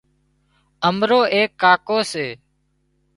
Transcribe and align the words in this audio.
امرو 0.87 1.21
ايڪ 1.35 1.49
ڪاڪو 1.61 1.97
سي 2.11 2.27